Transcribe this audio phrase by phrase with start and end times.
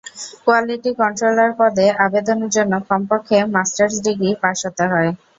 [0.45, 5.09] Quality controller পদে আবেদনের জন্য কমপক্ষে মাস্টার্স ডিগ্রি পাস হতে হয়।